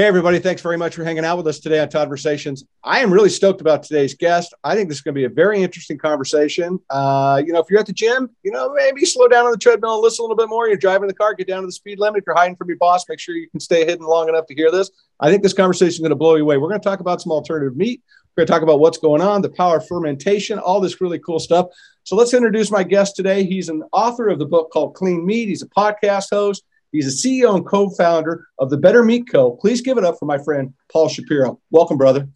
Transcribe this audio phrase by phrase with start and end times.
[0.00, 0.38] Hey, everybody.
[0.38, 2.64] Thanks very much for hanging out with us today on Toddversations.
[2.82, 4.54] I am really stoked about today's guest.
[4.64, 6.80] I think this is going to be a very interesting conversation.
[6.88, 9.58] Uh, you know, if you're at the gym, you know, maybe slow down on the
[9.58, 10.68] treadmill and listen a little bit more.
[10.68, 12.20] You're driving the car, get down to the speed limit.
[12.20, 14.54] If you're hiding from your boss, make sure you can stay hidden long enough to
[14.54, 14.90] hear this.
[15.20, 16.56] I think this conversation is going to blow you away.
[16.56, 18.00] We're going to talk about some alternative meat.
[18.34, 21.18] We're going to talk about what's going on, the power of fermentation, all this really
[21.18, 21.66] cool stuff.
[22.04, 23.44] So let's introduce my guest today.
[23.44, 25.48] He's an author of the book called Clean Meat.
[25.48, 26.64] He's a podcast host.
[26.92, 29.52] He's a CEO and co-founder of the Better Meat Co.
[29.52, 31.60] Please give it up for my friend Paul Shapiro.
[31.70, 32.28] Welcome, brother.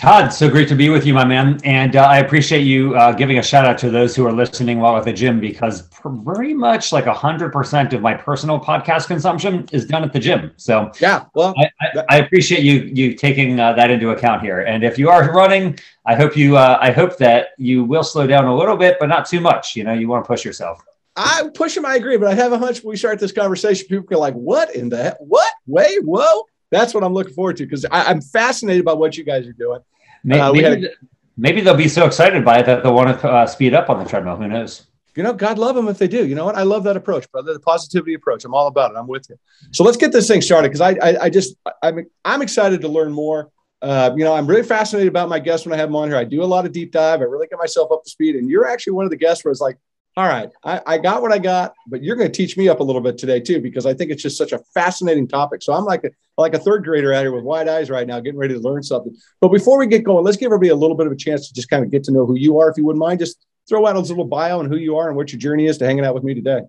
[0.00, 1.60] Todd, so great to be with you, my man.
[1.62, 4.78] And uh, I appreciate you uh, giving a shout out to those who are listening
[4.78, 9.84] while at the gym because pretty much like 100% of my personal podcast consumption is
[9.84, 10.52] done at the gym.
[10.56, 14.60] So, yeah, well, I, I, I appreciate you you taking uh, that into account here.
[14.60, 18.26] And if you are running, I hope you uh, I hope that you will slow
[18.26, 19.76] down a little bit, but not too much.
[19.76, 20.82] You know, you want to push yourself.
[21.16, 21.84] I push him.
[21.84, 24.34] I agree, but I have a hunch when we start this conversation, people are like,
[24.34, 25.52] "What in the what?
[25.66, 29.46] Wait, whoa!" That's what I'm looking forward to because I'm fascinated by what you guys
[29.46, 29.80] are doing.
[30.22, 30.90] Maybe, uh, maybe, a,
[31.36, 34.02] maybe, they'll be so excited by it that they'll want to uh, speed up on
[34.02, 34.36] the treadmill.
[34.36, 34.86] Who knows?
[35.16, 36.26] You know, God love them if they do.
[36.26, 36.54] You know what?
[36.54, 37.52] I love that approach, brother.
[37.52, 38.44] The positivity approach.
[38.44, 38.96] I'm all about it.
[38.96, 39.36] I'm with you.
[39.72, 42.88] So let's get this thing started because I, I, I, just, I'm, I'm excited to
[42.88, 43.50] learn more.
[43.82, 46.16] Uh, you know, I'm really fascinated about my guests when I have them on here.
[46.16, 47.20] I do a lot of deep dive.
[47.20, 48.36] I really get myself up to speed.
[48.36, 49.78] And you're actually one of the guests where it's like,
[50.16, 52.80] all right, I, I, got what I got, but you're going to teach me up
[52.80, 55.62] a little bit today too, because I think it's just such a fascinating topic.
[55.62, 58.18] So I'm like a, like a third grader out here with wide eyes right now,
[58.18, 59.16] getting ready to learn something.
[59.40, 61.54] But before we get going, let's give everybody a little bit of a chance to
[61.54, 62.68] just kind of get to know who you are.
[62.68, 65.16] If you wouldn't mind, just throw out a little bio on who you are and
[65.16, 66.62] what your journey is to hanging out with me today.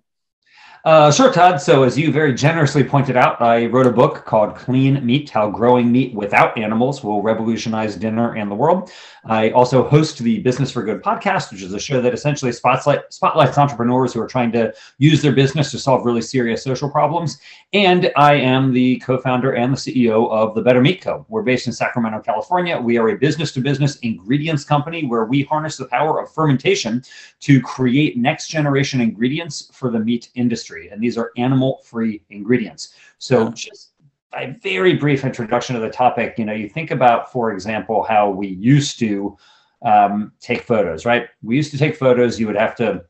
[0.84, 1.60] Uh, sure, Todd.
[1.60, 5.48] So, as you very generously pointed out, I wrote a book called Clean Meat How
[5.48, 8.90] Growing Meat Without Animals Will Revolutionize Dinner and the World.
[9.24, 13.12] I also host the Business for Good podcast, which is a show that essentially spotlight,
[13.12, 17.38] spotlights entrepreneurs who are trying to use their business to solve really serious social problems.
[17.72, 21.24] And I am the co founder and the CEO of the Better Meat Co.
[21.28, 22.80] We're based in Sacramento, California.
[22.80, 27.04] We are a business to business ingredients company where we harness the power of fermentation
[27.40, 30.88] to create next generation ingredients for the meat industry.
[30.88, 32.94] And these are animal free ingredients.
[33.18, 33.91] So, just
[34.34, 38.30] a very brief introduction to the topic, you know, you think about, for example, how
[38.30, 39.36] we used to
[39.84, 41.28] um, take photos, right?
[41.42, 42.38] We used to take photos.
[42.38, 43.04] You would have to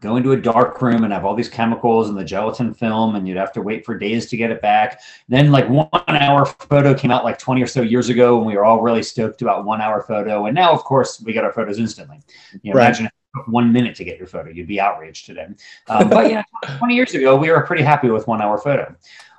[0.00, 3.26] go into a dark room and have all these chemicals and the gelatin film, and
[3.26, 5.00] you'd have to wait for days to get it back.
[5.28, 8.56] Then, like one hour photo came out like 20 or so years ago, and we
[8.56, 10.46] were all really stoked about one hour photo.
[10.46, 12.20] And now, of course, we get our photos instantly.
[12.62, 12.86] You know, right.
[12.86, 13.10] Imagine
[13.46, 15.46] one minute to get your photo, you'd be outraged today.
[15.88, 16.42] Um, but yeah,
[16.78, 18.94] 20 years ago, we were pretty happy with one hour photo.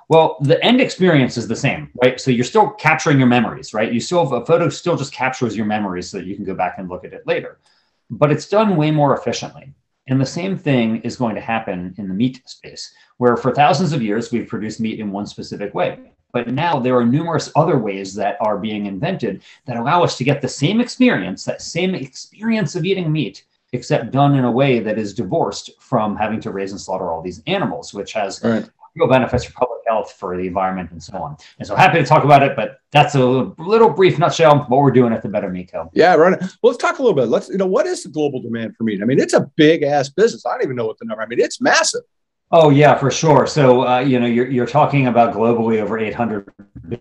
[0.08, 2.18] Well, the end experience is the same, right?
[2.18, 3.92] So you're still capturing your memories, right?
[3.92, 6.76] You still a photo still just captures your memories so that you can go back
[6.78, 7.58] and look at it later.
[8.10, 9.74] But it's done way more efficiently.
[10.08, 13.92] And the same thing is going to happen in the meat space, where for thousands
[13.92, 15.98] of years we've produced meat in one specific way.
[16.32, 20.24] But now there are numerous other ways that are being invented that allow us to
[20.24, 24.80] get the same experience, that same experience of eating meat, except done in a way
[24.80, 28.68] that is divorced from having to raise and slaughter all these animals, which has right.
[28.94, 31.36] Real benefits for public health, for the environment, and so on.
[31.58, 34.90] And so happy to talk about it, but that's a little brief nutshell what we're
[34.90, 35.90] doing at the Better Meat Co.
[35.92, 36.38] Yeah, right.
[36.40, 37.28] Well, let's talk a little bit.
[37.28, 39.02] Let's, you know, what is the global demand for meat?
[39.02, 40.46] I mean, it's a big ass business.
[40.46, 41.22] I don't even know what the number.
[41.22, 42.02] I mean, it's massive.
[42.50, 43.46] Oh yeah, for sure.
[43.46, 46.50] So uh, you know, you're you're talking about globally over 800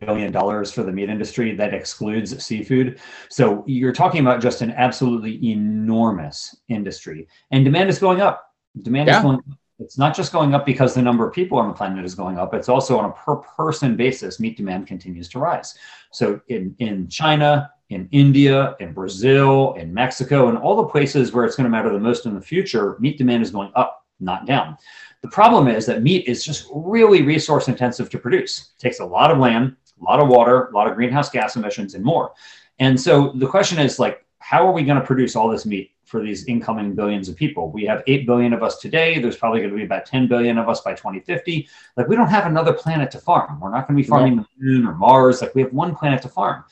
[0.02, 3.00] billion dollars for the meat industry that excludes seafood.
[3.30, 8.52] So you're talking about just an absolutely enormous industry, and demand is going up.
[8.82, 9.18] Demand yeah.
[9.20, 9.38] is going.
[9.38, 9.46] Up
[9.80, 12.38] it's not just going up because the number of people on the planet is going
[12.38, 15.76] up, it's also on a per person basis, meat demand continues to rise.
[16.12, 21.46] So in, in China, in India, in Brazil, in Mexico, and all the places where
[21.46, 24.46] it's going to matter the most in the future, meat demand is going up, not
[24.46, 24.78] down.
[25.22, 28.72] The problem is that meat is just really resource intensive to produce.
[28.78, 31.56] It takes a lot of land, a lot of water, a lot of greenhouse gas
[31.56, 32.34] emissions, and more.
[32.80, 35.92] And so the question is like, how are we going to produce all this meat
[36.08, 37.70] for these incoming billions of people.
[37.70, 39.20] We have 8 billion of us today.
[39.20, 41.68] There's probably going to be about 10 billion of us by 2050.
[41.98, 43.60] Like, we don't have another planet to farm.
[43.60, 45.42] We're not going to be farming the moon or Mars.
[45.42, 46.64] Like, we have one planet to farm.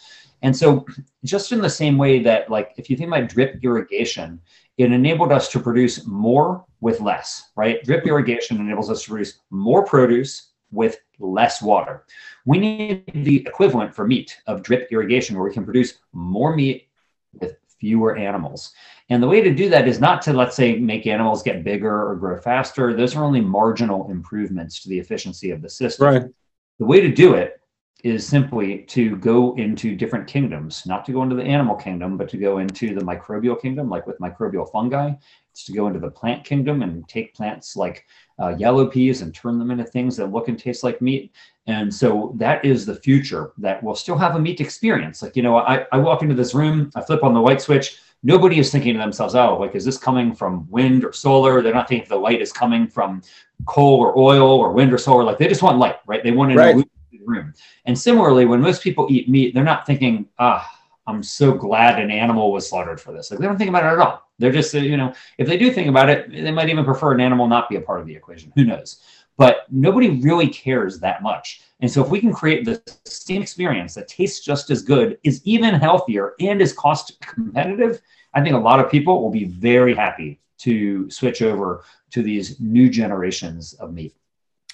[0.42, 0.86] And so,
[1.26, 4.40] just in the same way that, like, if you think about drip irrigation,
[4.78, 7.84] it enabled us to produce more with less, right?
[7.84, 8.10] Drip mm-hmm.
[8.10, 12.06] irrigation enables us to produce more produce with less water.
[12.46, 16.88] We need the equivalent for meat of drip irrigation, where we can produce more meat
[17.86, 18.74] fewer animals.
[19.10, 22.10] And the way to do that is not to, let's say, make animals get bigger
[22.10, 22.96] or grow faster.
[22.96, 26.08] Those are only marginal improvements to the efficiency of the system.
[26.08, 26.24] Right.
[26.80, 27.62] The way to do it
[28.04, 32.28] is simply to go into different kingdoms, not to go into the animal kingdom, but
[32.30, 35.12] to go into the microbial kingdom, like with microbial fungi.
[35.52, 38.04] It's to go into the plant kingdom and take plants like
[38.42, 41.32] uh, yellow peas and turn them into things that look and taste like meat.
[41.68, 45.22] And so that is the future that will still have a meat experience.
[45.22, 47.98] Like, you know, I, I walk into this room, I flip on the light switch.
[48.24, 51.62] Nobody is thinking to themselves, oh, like, is this coming from wind or solar?
[51.62, 53.22] They're not thinking the light is coming from
[53.66, 55.24] coal or oil or wind or solar.
[55.24, 56.24] Like, they just want light, right?
[56.24, 56.76] They want to right.
[57.26, 57.54] room.
[57.86, 60.70] And similarly, when most people eat meat, they're not thinking, ah,
[61.08, 63.30] I'm so glad an animal was slaughtered for this.
[63.30, 64.28] Like, they don't think about it at all.
[64.40, 67.14] They're just, uh, you know, if they do think about it, they might even prefer
[67.14, 68.52] an animal not be a part of the equation.
[68.56, 69.02] Who knows?
[69.38, 71.62] But nobody really cares that much.
[71.82, 75.42] And so if we can create the same experience that tastes just as good, is
[75.44, 78.02] even healthier, and is cost competitive,
[78.34, 82.60] I think a lot of people will be very happy to switch over to these
[82.60, 84.16] new generations of meat.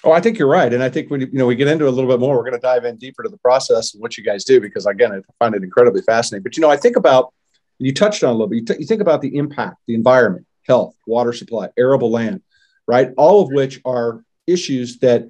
[0.04, 1.90] Oh, I think you're right, and I think when you know we get into a
[1.90, 4.24] little bit more, we're going to dive in deeper to the process and what you
[4.24, 6.42] guys do because again, I find it incredibly fascinating.
[6.42, 7.32] But you know, I think about
[7.78, 8.56] you touched on a little bit.
[8.56, 12.42] You, t- you think about the impact, the environment, health, water supply, arable land,
[12.86, 13.10] right?
[13.16, 15.28] All of which are issues that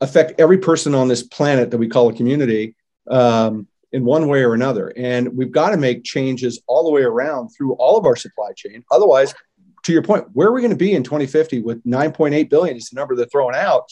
[0.00, 2.74] affect every person on this planet that we call a community
[3.10, 4.92] um, in one way or another.
[4.96, 8.52] And we've got to make changes all the way around through all of our supply
[8.56, 8.84] chain.
[8.90, 9.34] Otherwise,
[9.82, 12.90] to your point, where are we going to be in 2050 with 9.8 billion is
[12.90, 13.90] the number they're throwing out.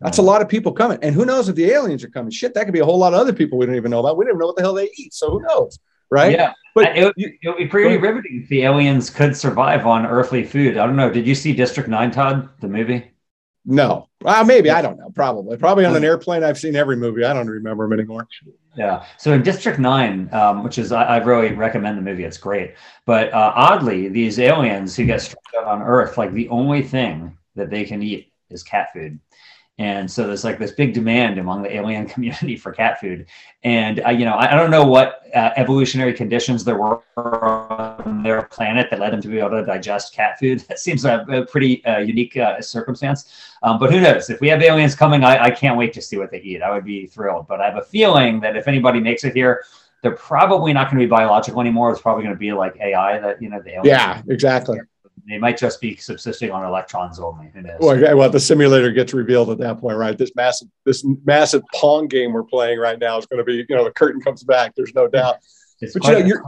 [0.00, 0.98] That's a lot of people coming.
[1.02, 2.30] And who knows if the aliens are coming?
[2.30, 4.16] Shit, that could be a whole lot of other people we don't even know about.
[4.16, 5.14] We don't even know what the hell they eat.
[5.14, 5.78] So who knows?
[6.10, 6.32] Right.
[6.32, 6.52] Yeah.
[6.74, 10.76] But it, it would be pretty riveting if the aliens could survive on earthly food.
[10.76, 11.10] I don't know.
[11.10, 13.13] Did you see District 9, Todd, the movie?
[13.66, 15.10] No, uh, maybe I don't know.
[15.14, 16.44] Probably, probably on an airplane.
[16.44, 17.24] I've seen every movie.
[17.24, 18.28] I don't remember them anymore.
[18.76, 19.06] Yeah.
[19.16, 22.24] So in District Nine, um, which is I, I, really recommend the movie.
[22.24, 22.74] It's great.
[23.06, 27.38] But uh, oddly, these aliens who get struck out on Earth, like the only thing
[27.54, 29.18] that they can eat is cat food.
[29.78, 33.26] And so there's like this big demand among the alien community for cat food.
[33.64, 38.22] And, uh, you know, I, I, don't know what uh, evolutionary conditions there were on
[38.22, 40.64] their planet that led them to be able to digest cat food.
[40.68, 43.30] That seems a, a pretty uh, unique uh, circumstance.
[43.62, 44.30] Um, but who knows?
[44.30, 46.62] If we have aliens coming, I, I can't wait to see what they eat.
[46.62, 47.48] I would be thrilled.
[47.48, 49.64] But I have a feeling that if anybody makes it here,
[50.02, 51.90] they're probably not going to be biological anymore.
[51.90, 53.86] It's probably going to be like AI that, you know, the aliens.
[53.86, 54.80] Yeah, exactly.
[55.28, 57.50] They might just be subsisting on electrons only.
[57.54, 57.78] Who knows?
[57.80, 60.16] Well, well, the simulator gets revealed at that point, right?
[60.16, 63.76] This massive, this massive pong game we're playing right now is going to be, you
[63.76, 64.74] know, the curtain comes back.
[64.74, 65.36] There's no doubt.
[65.80, 66.42] It's but you know, you're,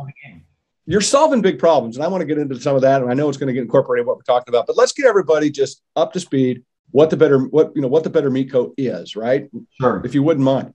[0.86, 3.02] you're solving big problems, and I want to get into some of that.
[3.02, 4.68] And I know it's going to get incorporated what we're talking about.
[4.68, 6.62] But let's get everybody just up to speed.
[6.92, 9.50] What the better, what you know, what the Better Meat Co is, right?
[9.80, 10.00] Sure.
[10.04, 10.72] If you wouldn't mind.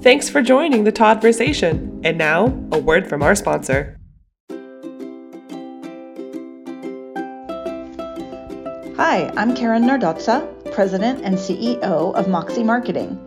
[0.00, 2.00] Thanks for joining the Toddversation.
[2.04, 3.99] And now, a word from our sponsor.
[9.10, 13.18] Hi, I'm Karen Nardozza, President and CEO of Moxie Marketing.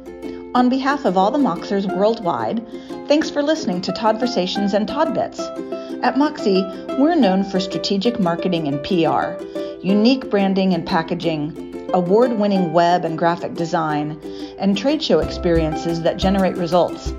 [0.56, 2.66] On behalf of all the Moxers worldwide,
[3.10, 5.42] thanks for listening to Toddversations and Toddbits.
[6.02, 6.64] At Moxie,
[6.98, 9.44] we're known for strategic marketing and PR,
[9.86, 14.18] unique branding and packaging, award winning web and graphic design,
[14.60, 17.12] and trade show experiences that generate results.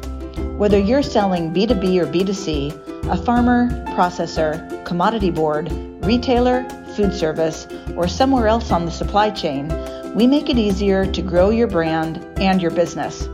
[0.57, 5.71] Whether you're selling B2B or B2C, a farmer, processor, commodity board,
[6.03, 9.69] retailer, food service, or somewhere else on the supply chain,
[10.15, 13.27] we make it easier to grow your brand and your business.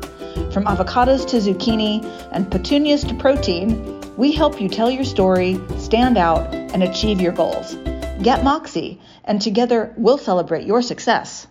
[0.53, 6.17] From avocados to zucchini and petunias to protein, we help you tell your story, stand
[6.19, 7.75] out, and achieve your goals.
[8.23, 11.47] Get Moxie, and together we'll celebrate your success.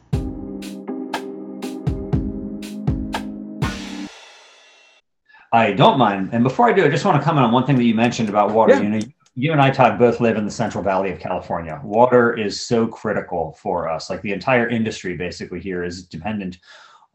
[5.51, 6.29] I don't mind.
[6.31, 8.29] And before I do, I just want to comment on one thing that you mentioned
[8.29, 8.75] about water.
[8.75, 8.81] Yeah.
[8.81, 8.99] You know,
[9.39, 11.79] you and I, Todd, both live in the Central Valley of California.
[11.81, 14.09] Water is so critical for us.
[14.09, 16.57] Like the entire industry basically here is dependent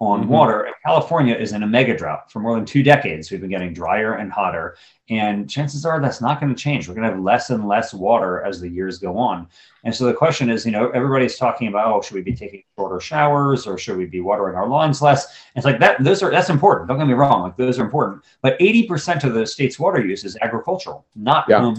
[0.00, 0.31] on mm-hmm.
[0.31, 0.62] water.
[0.62, 3.31] And California is in a mega drought for more than two decades.
[3.31, 4.76] We've been getting drier and hotter.
[5.11, 6.88] And chances are that's not going to change.
[6.88, 9.47] We're going to have less and less water as the years go on.
[9.85, 12.62] And so the question is, you know, everybody's talking about, oh, should we be taking
[12.75, 15.26] shorter showers or should we be watering our lawns less?
[15.26, 16.88] And it's like that, those are, that's important.
[16.88, 17.43] Don't get me wrong.
[17.43, 18.25] Like those are important.
[18.40, 21.61] But 80% of the state's water use is agricultural, not yeah.
[21.61, 21.76] home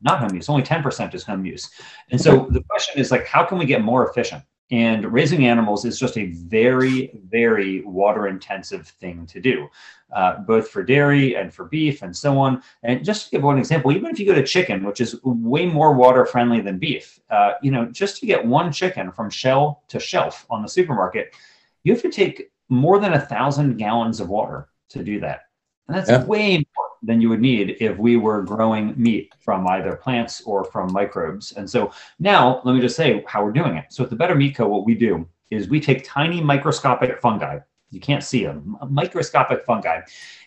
[0.00, 0.48] not home use.
[0.48, 1.70] Only 10% is home use.
[2.10, 4.42] And so the question is like, how can we get more efficient?
[4.70, 9.66] And raising animals is just a very, very water intensive thing to do,
[10.14, 12.62] uh, both for dairy and for beef and so on.
[12.82, 15.64] And just to give one example, even if you go to chicken, which is way
[15.64, 19.84] more water friendly than beef, uh, you know, just to get one chicken from shell
[19.88, 21.34] to shelf on the supermarket,
[21.82, 25.44] you have to take more than a thousand gallons of water to do that.
[25.86, 26.24] And that's yeah.
[26.24, 30.64] way more than you would need if we were growing meat from either plants or
[30.64, 31.52] from microbes.
[31.52, 33.86] And so now let me just say how we're doing it.
[33.90, 37.58] So at the Better Meat Co, what we do is we take tiny microscopic fungi.
[37.90, 40.00] You can't see them, microscopic fungi,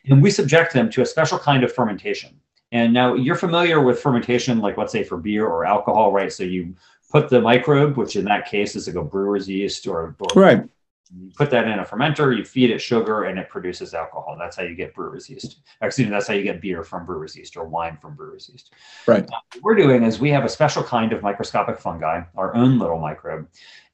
[0.05, 2.39] and we subject them to a special kind of fermentation.
[2.71, 6.31] And now you're familiar with fermentation, like let's say for beer or alcohol, right?
[6.31, 6.75] So you
[7.11, 10.69] put the microbe, which in that case is like a brewer's yeast or, or right
[11.17, 14.37] You put that in a fermenter, you feed it sugar, and it produces alcohol.
[14.39, 15.61] That's how you get brewer's yeast.
[15.81, 18.73] Excuse me, that's how you get beer from brewer's yeast or wine from brewer's yeast.
[19.07, 19.29] Right.
[19.29, 22.99] what we're doing is we have a special kind of microscopic fungi, our own little
[22.99, 23.47] microbe.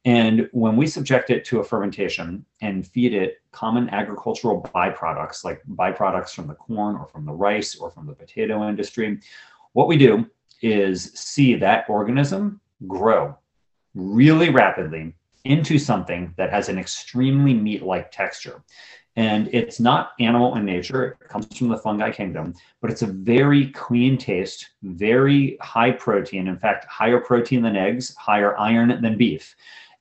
[0.06, 5.62] And when we subject it to a fermentation and feed it common agricultural byproducts, like
[5.72, 9.20] byproducts from the corn or from the rice or from the potato industry,
[9.74, 10.26] what we do
[10.62, 13.36] is see that organism grow
[13.96, 15.14] really rapidly
[15.48, 18.64] into something that has an extremely meat like texture.
[19.16, 23.08] And it's not animal in nature, it comes from the fungi kingdom, but it's a
[23.08, 26.48] very clean taste, very high protein.
[26.48, 29.56] In fact, higher protein than eggs, higher iron than beef.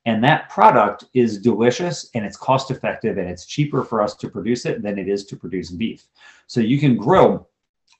[0.05, 4.29] And that product is delicious and it's cost effective and it's cheaper for us to
[4.29, 6.05] produce it than it is to produce beef.
[6.47, 7.47] So you can grow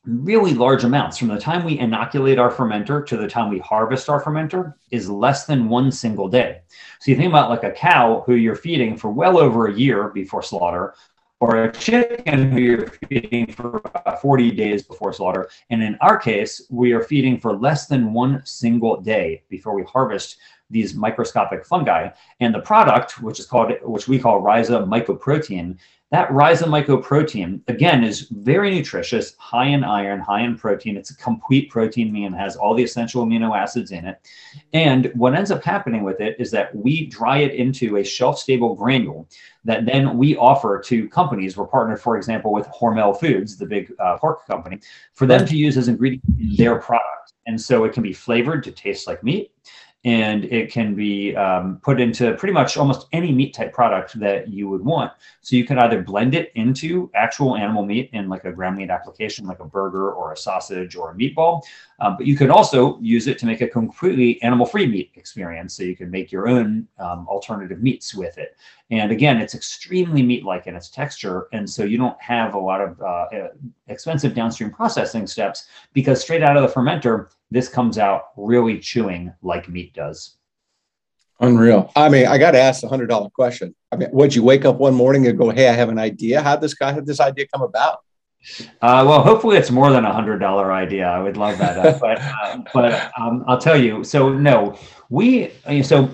[0.07, 4.09] really large amounts from the time we inoculate our fermenter to the time we harvest
[4.09, 6.61] our fermenter is less than one single day.
[7.01, 10.09] So you think about like a cow who you're feeding for well over a year
[10.09, 10.95] before slaughter,
[11.41, 13.83] or a chicken who you're feeding for
[14.23, 15.51] 40 days before slaughter.
[15.69, 19.83] And in our case, we are feeding for less than one single day before we
[19.83, 20.39] harvest
[20.71, 22.09] these microscopic fungi.
[22.41, 25.77] And the product, which is called, which we call rhiza mycoprotein,
[26.13, 30.97] that Rhiza mycoprotein, again, is very nutritious, high in iron, high in protein.
[30.97, 34.21] It's a complete protein, meal it has all the essential amino acids in it.
[34.73, 38.39] And what ends up happening with it is that we dry it into a shelf
[38.39, 39.29] stable granule
[39.65, 41.57] that then we offer to companies.
[41.57, 44.79] We're partnered, for example, with Hormel Foods, the big uh, pork company,
[45.15, 47.33] for them to use as ingredient in their product.
[47.49, 49.53] And so it can be flavored to taste like meat
[50.07, 54.47] and it can be um, put into pretty much almost any meat type product that
[54.47, 55.11] you would want.
[55.41, 58.89] So you can either blend it into actual animal meat in like a ground meat
[58.89, 61.63] application, like a burger or a sausage or a meatball,
[61.99, 65.75] um, but you can also use it to make a completely animal-free meat experience.
[65.75, 68.57] So you can make your own um, alternative meats with it.
[68.91, 72.81] And again, it's extremely meat-like in its texture, and so you don't have a lot
[72.81, 73.27] of uh,
[73.89, 79.33] expensive downstream processing steps because straight out of the fermenter, this comes out really chewing
[79.43, 80.37] like meat does.
[81.41, 81.91] Unreal.
[81.97, 83.75] I mean, I got to ask the hundred dollar question.
[83.91, 86.41] I mean, would you wake up one morning and go, "Hey, I have an idea.
[86.41, 87.99] How this guy had this idea come about?"
[88.81, 91.07] Uh, well, hopefully it's more than a hundred dollar idea.
[91.07, 94.03] I would love that, uh, but uh, but um, I'll tell you.
[94.05, 94.79] So no,
[95.11, 95.51] we
[95.83, 96.09] so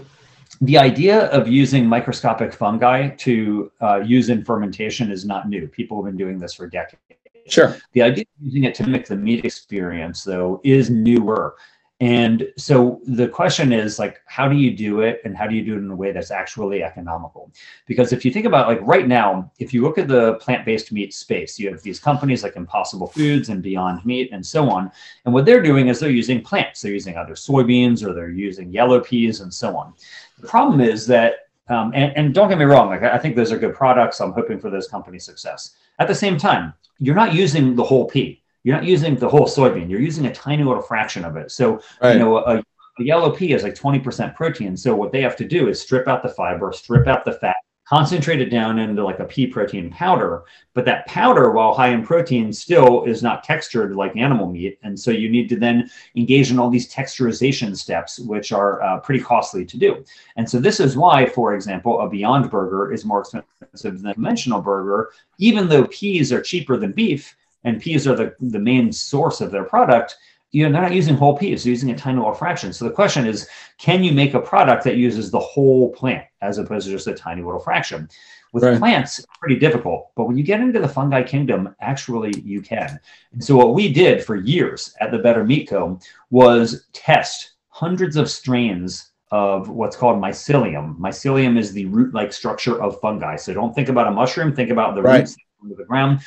[0.63, 5.67] the idea of using microscopic fungi to uh, use in fermentation is not new.
[5.67, 7.03] People have been doing this for decades.
[7.49, 7.77] Sure.
[7.95, 11.57] The idea of using it to mimic the meat experience, though, is newer.
[12.03, 15.65] And so the question is like, how do you do it and how do you
[15.65, 17.53] do it in a way that's actually economical?
[17.87, 21.15] Because if you think about like right now, if you look at the plant-based meat
[21.15, 24.91] space, you have these companies like Impossible Foods and Beyond Meat and so on.
[25.25, 26.81] And what they're doing is they're using plants.
[26.81, 29.95] They're using either soybeans or they're using yellow peas and so on.
[30.41, 31.35] The problem is that,
[31.69, 34.21] um, and, and don't get me wrong, like I think those are good products.
[34.21, 35.77] I'm hoping for those companies' success.
[35.99, 39.47] At the same time, you're not using the whole pea you're not using the whole
[39.47, 39.91] soybean.
[39.91, 41.51] You're using a tiny little fraction of it.
[41.51, 42.13] So, right.
[42.13, 44.77] you know, a, a yellow pea is like 20% protein.
[44.77, 47.57] So what they have to do is strip out the fiber, strip out the fat,
[47.85, 50.45] concentrate it down into like a pea protein powder.
[50.75, 54.79] But that powder, while high in protein, still is not textured like animal meat.
[54.83, 59.01] And so you need to then engage in all these texturization steps, which are uh,
[59.01, 60.05] pretty costly to do.
[60.37, 64.15] And so this is why, for example, a Beyond Burger is more expensive than a
[64.15, 68.93] conventional burger, even though peas are cheaper than beef and peas are the, the main
[68.93, 70.17] source of their product,
[70.51, 72.73] you know, they're not using whole peas, they're using a tiny little fraction.
[72.73, 73.49] So the question is,
[73.79, 77.15] can you make a product that uses the whole plant as opposed to just a
[77.15, 78.09] tiny little fraction?
[78.53, 78.79] With right.
[78.79, 80.11] plants, pretty difficult.
[80.15, 83.01] But when you get into the fungi kingdom, actually you can.
[83.33, 85.99] And so what we did for years at the Better Meat Co.
[86.31, 90.99] was test hundreds of strains of what's called mycelium.
[90.99, 93.37] Mycelium is the root-like structure of fungi.
[93.37, 95.21] So don't think about a mushroom, think about the right.
[95.21, 96.21] roots under the ground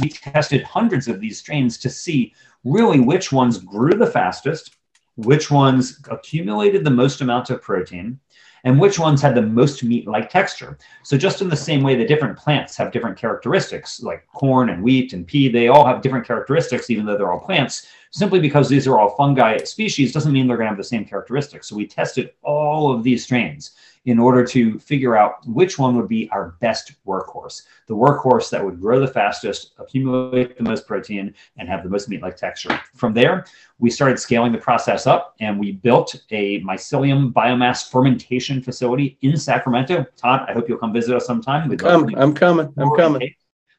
[0.00, 2.34] we tested hundreds of these strains to see
[2.64, 4.76] really which ones grew the fastest,
[5.16, 8.18] which ones accumulated the most amount of protein,
[8.64, 10.78] and which ones had the most meat-like texture.
[11.02, 14.82] So just in the same way that different plants have different characteristics, like corn and
[14.82, 17.86] wheat and pea, they all have different characteristics, even though they're all plants.
[18.14, 21.04] Simply because these are all fungi species doesn't mean they're going to have the same
[21.04, 21.68] characteristics.
[21.68, 23.72] So we tested all of these strains
[24.04, 28.64] in order to figure out which one would be our best workhorse, the workhorse that
[28.64, 32.80] would grow the fastest, accumulate the most protein, and have the most meat-like texture.
[32.94, 33.46] From there,
[33.80, 39.36] we started scaling the process up and we built a mycelium biomass fermentation facility in
[39.36, 40.06] Sacramento.
[40.16, 41.68] Todd, I hope you'll come visit us sometime.
[41.68, 42.72] We'd come, I'm coming.
[42.76, 43.34] I'm coming.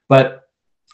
[0.10, 0.50] But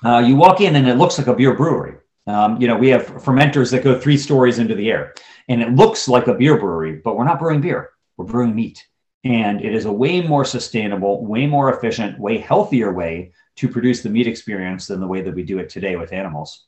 [0.06, 1.96] uh, you walk in and it looks like a beer brewery.
[2.28, 5.14] Um, you know, we have fermenters that go three stories into the air
[5.50, 7.92] and it looks like a beer brewery, but we're not brewing beer.
[8.18, 8.86] We're brewing meat
[9.24, 14.02] And it is a way more sustainable, way more efficient, way healthier way to produce
[14.02, 16.68] the meat experience than the way that we do it today with animals.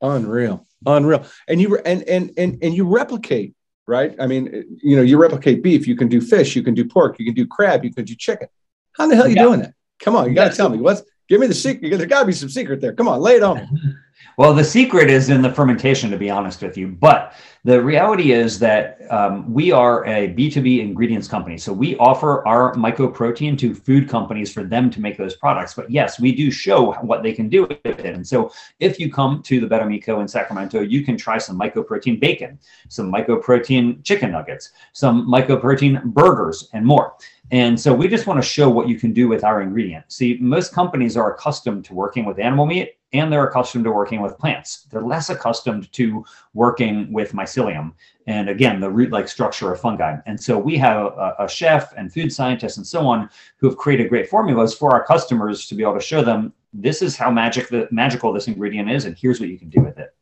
[0.00, 1.24] Unreal, unreal.
[1.48, 3.54] And you and and and and you replicate,
[3.86, 4.14] right?
[4.18, 5.86] I mean, you know, you replicate beef.
[5.86, 6.56] You can do fish.
[6.56, 7.18] You can do pork.
[7.18, 7.84] You can do crab.
[7.84, 8.48] You can do chicken.
[8.96, 9.42] How the hell are you yeah.
[9.42, 9.74] doing that?
[10.00, 11.02] Come on, you got to tell me what's.
[11.28, 11.88] Give me the secret.
[11.90, 12.92] There's got to be some secret there.
[12.92, 13.96] Come on, lay it on.
[14.36, 16.88] Well, the secret is in the fermentation, to be honest with you.
[16.88, 21.56] But the reality is that um, we are a B2B ingredients company.
[21.56, 25.72] So we offer our mycoprotein to food companies for them to make those products.
[25.72, 28.04] But yes, we do show what they can do with it.
[28.04, 31.58] And so if you come to the Better Meat in Sacramento, you can try some
[31.58, 37.14] mycoprotein bacon, some mycoprotein chicken nuggets, some mycoprotein burgers, and more.
[37.50, 40.10] And so we just want to show what you can do with our ingredient.
[40.12, 44.20] See, most companies are accustomed to working with animal meat and they're accustomed to working
[44.20, 44.86] with plants.
[44.90, 47.92] They're less accustomed to working with mycelium
[48.26, 50.16] and again, the root like structure of fungi.
[50.26, 53.28] And so we have a, a, chef and food scientists and so on
[53.58, 57.02] who have created great formulas for our customers to be able to show them this
[57.02, 59.98] is how magic the magical this ingredient is, and here's what you can do with
[59.98, 60.14] it.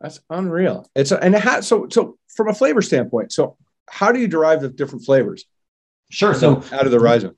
[0.00, 0.88] That's unreal.
[0.94, 3.32] It's a, and how, so so from a flavor standpoint.
[3.32, 5.44] So how do you derive the different flavors?
[6.10, 6.32] Sure.
[6.32, 7.36] So out of the rhizome.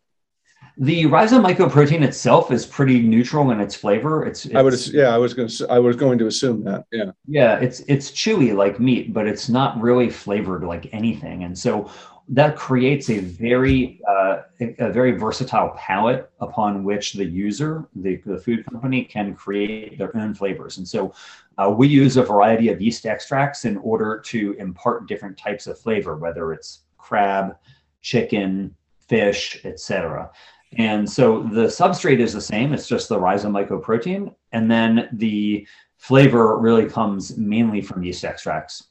[0.78, 4.24] The Rhiza mycoprotein itself is pretty neutral in its flavor.
[4.24, 6.86] It's, it's I would yeah, I was going to I was going to assume that.
[6.90, 7.12] Yeah.
[7.26, 11.44] Yeah, it's it's chewy like meat, but it's not really flavored like anything.
[11.44, 11.90] And so
[12.28, 14.42] that creates a very uh,
[14.78, 20.16] a very versatile palette upon which the user, the, the food company, can create their
[20.16, 20.78] own flavors.
[20.78, 21.12] And so
[21.58, 25.78] uh, we use a variety of yeast extracts in order to impart different types of
[25.78, 27.56] flavor, whether it's crab,
[28.00, 28.74] chicken,
[29.08, 30.30] fish, etc.
[30.78, 34.34] And so the substrate is the same, it's just the Rhiza mycoprotein.
[34.52, 35.66] And then the
[35.98, 38.88] flavor really comes mainly from yeast extracts.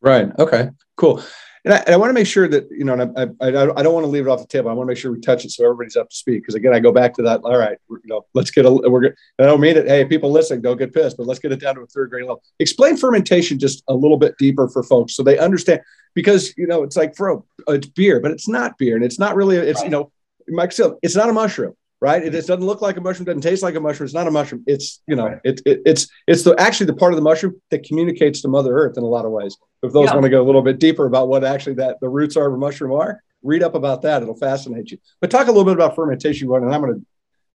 [0.00, 0.30] Right.
[0.38, 0.70] Okay.
[0.96, 1.22] Cool.
[1.64, 3.92] And I, I want to make sure that you know, and I, I, I, don't
[3.92, 4.70] want to leave it off the table.
[4.70, 6.38] I want to make sure we touch it so everybody's up to speed.
[6.38, 7.40] Because again, I go back to that.
[7.42, 8.70] All right, you know, let's get a.
[8.70, 9.00] We're.
[9.00, 9.14] good.
[9.38, 9.86] I don't mean it.
[9.86, 11.16] Hey, people listening, don't get pissed.
[11.16, 12.42] But let's get it down to a third grade level.
[12.58, 15.80] Explain fermentation just a little bit deeper for folks so they understand.
[16.14, 19.18] Because you know, it's like for a, it's beer, but it's not beer, and it's
[19.18, 19.56] not really.
[19.56, 19.84] It's right.
[19.84, 20.12] you know,
[20.50, 22.22] Mike it's not a mushroom, right?
[22.22, 24.06] It, it, doesn't look like a mushroom, doesn't taste like a mushroom.
[24.06, 24.64] It's not a mushroom.
[24.66, 25.40] It's you know, right.
[25.44, 28.76] it, it, it's it's the actually the part of the mushroom that communicates to Mother
[28.76, 29.56] Earth in a lot of ways.
[29.82, 30.14] If those yeah.
[30.14, 32.54] want to go a little bit deeper about what actually that the roots are of
[32.54, 34.22] a mushroom are, read up about that.
[34.22, 34.98] It'll fascinate you.
[35.20, 37.00] But talk a little bit about fermentation, one, and I'm gonna.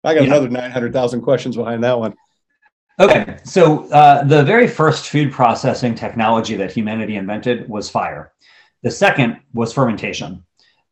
[0.03, 0.27] I got yeah.
[0.27, 2.13] another nine hundred thousand questions behind that one.
[2.99, 8.33] Okay, so uh, the very first food processing technology that humanity invented was fire.
[8.83, 10.43] The second was fermentation.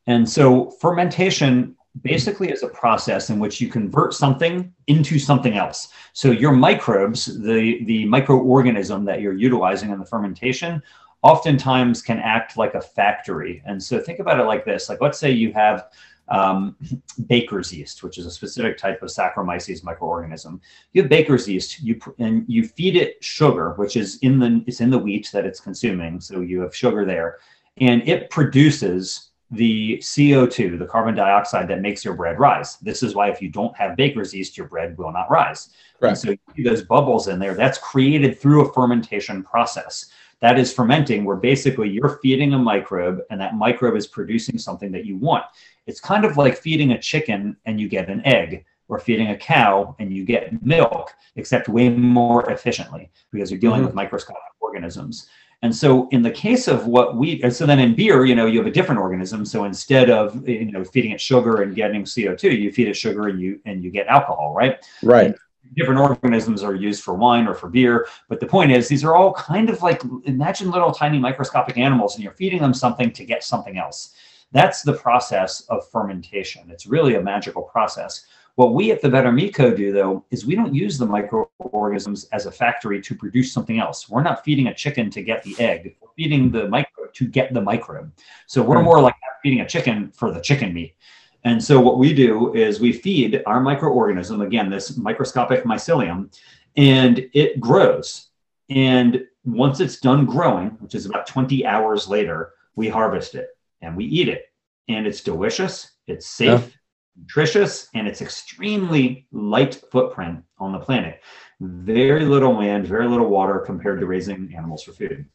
[0.08, 5.90] And so fermentation basically is a process in which you convert something into something else.
[6.14, 10.82] So your microbes, the, the microorganism that you're utilizing in the fermentation,
[11.22, 13.62] oftentimes can act like a factory.
[13.66, 14.90] And so think about it like this.
[14.90, 15.90] Like let's say you have
[16.30, 16.76] um,
[17.28, 20.60] baker's yeast, which is a specific type of Saccharomyces microorganism.
[20.94, 24.82] You have baker's yeast, you and you feed it sugar, which is in the it's
[24.82, 26.20] in the wheat that it's consuming.
[26.22, 27.38] So you have sugar there,
[27.78, 32.78] and it produces the CO2, the carbon dioxide that makes your bread rise.
[32.78, 35.70] This is why if you don't have baker's yeast, your bread will not rise.
[36.00, 36.18] Right.
[36.18, 40.10] so those bubbles in there, that's created through a fermentation process.
[40.40, 44.92] That is fermenting, where basically you're feeding a microbe and that microbe is producing something
[44.94, 45.44] that you want.
[45.86, 49.38] It's kind of like feeding a chicken and you get an egg, or feeding a
[49.38, 53.86] cow and you get milk, except way more efficiently because you're dealing mm-hmm.
[53.86, 55.30] with microscopic organisms.
[55.64, 58.58] And so in the case of what we, so then in beer, you know, you
[58.58, 59.46] have a different organism.
[59.46, 63.28] So instead of, you know, feeding it sugar and getting CO2, you feed it sugar
[63.28, 64.84] and you, and you get alcohol, right?
[65.04, 65.28] Right.
[65.28, 65.36] And
[65.76, 68.08] different organisms are used for wine or for beer.
[68.28, 72.16] But the point is, these are all kind of like, imagine little tiny microscopic animals
[72.16, 74.16] and you're feeding them something to get something else.
[74.52, 76.70] That's the process of fermentation.
[76.72, 78.26] It's really a magical process.
[78.56, 82.46] What we at the Better Meat do, though, is we don't use the microorganisms as
[82.46, 84.10] a factory to produce something else.
[84.10, 85.96] We're not feeding a chicken to get the egg.
[86.02, 88.12] We're feeding the microbe to get the microbe.
[88.48, 90.96] So we're more like feeding a chicken for the chicken meat.
[91.44, 96.38] And so what we do is we feed our microorganism, again, this microscopic mycelium,
[96.78, 98.28] and it grows.
[98.70, 103.50] And once it's done growing, which is about 20 hours later, we harvest it
[103.82, 104.46] and we eat it.
[104.88, 106.78] And it's delicious, it's safe,
[107.18, 111.22] nutritious and it's extremely light footprint on the planet.
[111.60, 115.26] Very little land, very little water compared to raising animals for food.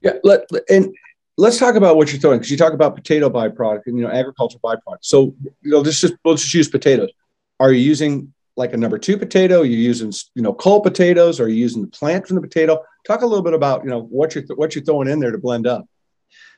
[0.00, 0.94] Yeah, let and
[1.36, 4.10] let's talk about what you're throwing because you talk about potato byproduct and you know
[4.10, 4.98] agricultural byproduct.
[5.02, 7.10] So you know, let's just let's just use potatoes.
[7.60, 9.60] Are you using like a number two potato?
[9.60, 11.40] Are you using you know cold potatoes?
[11.40, 12.82] Are you using the plant from the potato?
[13.06, 15.38] Talk a little bit about you know what you're what you're throwing in there to
[15.38, 15.86] blend up.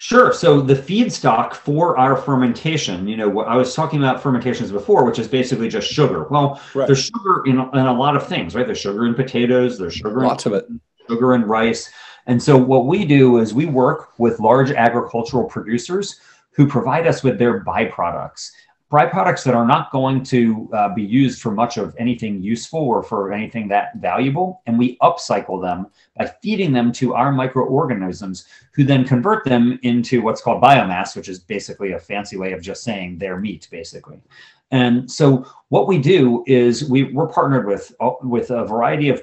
[0.00, 0.32] Sure.
[0.32, 5.18] So the feedstock for our fermentation, you know, I was talking about fermentations before, which
[5.18, 6.24] is basically just sugar.
[6.28, 6.86] Well, right.
[6.86, 8.64] there's sugar in, in a lot of things, right?
[8.64, 10.68] There's sugar in potatoes, there's sugar lots in, of it,
[11.08, 11.90] sugar in rice.
[12.26, 16.20] And so what we do is we work with large agricultural producers
[16.52, 18.52] who provide us with their byproducts
[18.90, 23.02] byproducts that are not going to uh, be used for much of anything useful or
[23.02, 24.62] for anything that valuable.
[24.66, 30.22] And we upcycle them by feeding them to our microorganisms, who then convert them into
[30.22, 34.20] what's called biomass, which is basically a fancy way of just saying their meat, basically.
[34.70, 39.22] And so what we do is we, we're partnered with, uh, with a variety of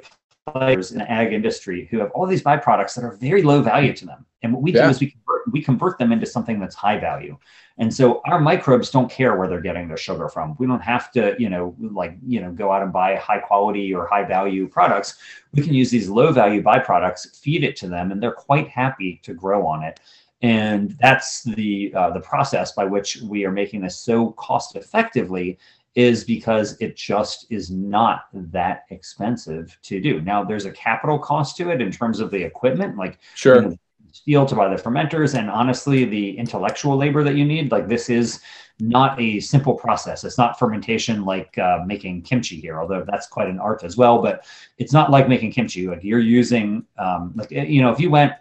[0.51, 3.93] players in the ag industry who have all these byproducts that are very low value
[3.93, 4.25] to them.
[4.43, 4.85] And what we yeah.
[4.85, 7.37] do is we convert, we convert them into something that's high value.
[7.79, 10.55] And so our microbes don't care where they're getting their sugar from.
[10.59, 13.93] We don't have to, you know, like, you know, go out and buy high quality
[13.93, 15.17] or high value products.
[15.53, 19.19] We can use these low value byproducts, feed it to them, and they're quite happy
[19.23, 19.99] to grow on it.
[20.41, 25.57] And that's the uh, the process by which we are making this so cost effectively
[25.95, 30.21] is because it just is not that expensive to do.
[30.21, 33.55] Now there's a capital cost to it in terms of the equipment, like sure.
[33.55, 33.77] You know,
[34.11, 38.09] steel to buy the fermenters and honestly the intellectual labor that you need like this
[38.09, 38.39] is
[38.79, 43.49] not a simple process it's not fermentation like uh, making kimchi here although that's quite
[43.49, 44.45] an art as well but
[44.77, 48.31] it's not like making kimchi like you're using um, like you know if you went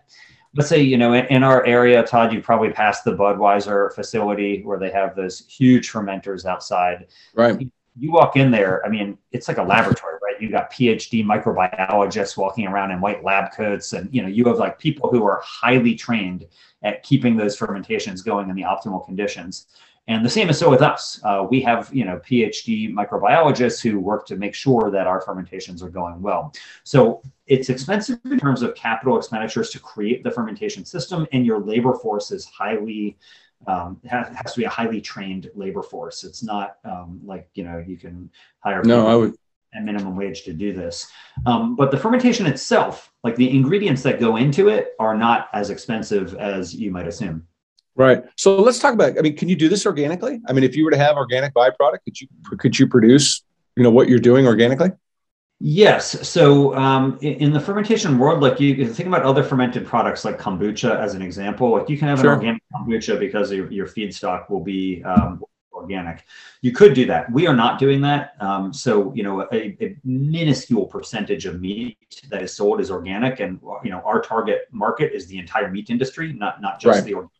[0.54, 4.62] let's say you know in, in our area todd you probably passed the budweiser facility
[4.62, 9.46] where they have those huge fermenters outside right you walk in there, I mean, it's
[9.46, 10.40] like a laboratory, right?
[10.40, 14.58] You got PhD microbiologists walking around in white lab coats, and you know, you have
[14.58, 16.46] like people who are highly trained
[16.82, 19.66] at keeping those fermentations going in the optimal conditions.
[20.06, 21.18] And the same is so with us.
[21.24, 25.82] Uh, we have, you know, PhD microbiologists who work to make sure that our fermentations
[25.82, 26.52] are going well.
[26.82, 31.60] So it's expensive in terms of capital expenditures to create the fermentation system, and your
[31.60, 33.16] labor force is highly
[33.66, 36.24] um, has, has, to be a highly trained labor force.
[36.24, 38.30] It's not um, like you know you can
[38.60, 39.34] hire no, I would
[39.74, 41.10] at minimum wage to do this.
[41.46, 45.70] Um, but the fermentation itself, like the ingredients that go into it, are not as
[45.70, 47.46] expensive as you might assume.
[47.96, 48.24] Right.
[48.36, 49.18] So let's talk about.
[49.18, 50.40] I mean, can you do this organically?
[50.48, 52.28] I mean, if you were to have organic byproduct, could you
[52.58, 53.42] could you produce
[53.76, 54.90] you know what you're doing organically?
[55.66, 56.28] Yes.
[56.28, 60.94] So um, in, the fermentation world, like you think about other fermented products like kombucha
[61.00, 62.32] as an example, like you can have sure.
[62.32, 66.26] an organic kombucha because your, your feedstock will be um, organic.
[66.60, 67.32] You could do that.
[67.32, 68.34] We are not doing that.
[68.40, 71.96] Um, so, you know, a, a, minuscule percentage of meat
[72.28, 73.40] that is sold is organic.
[73.40, 77.04] And, you know, our target market is the entire meat industry, not, not just right.
[77.06, 77.33] the organic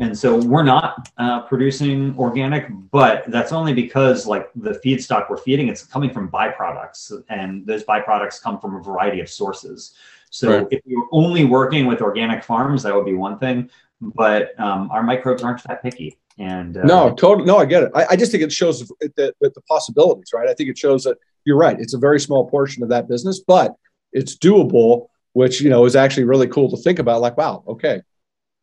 [0.00, 5.36] and so we're not uh, producing organic, but that's only because like the feedstock we're
[5.36, 9.94] feeding, it's coming from byproducts, and those byproducts come from a variety of sources.
[10.30, 10.66] So right.
[10.70, 13.70] if you're only working with organic farms, that would be one thing.
[14.00, 16.18] But um, our microbes aren't that picky.
[16.38, 17.46] And uh, no, totally.
[17.46, 17.92] No, I get it.
[17.94, 20.48] I, I just think it shows the, the, the possibilities, right?
[20.48, 21.78] I think it shows that you're right.
[21.78, 23.76] It's a very small portion of that business, but
[24.12, 27.20] it's doable, which you know is actually really cool to think about.
[27.20, 28.02] Like, wow, okay,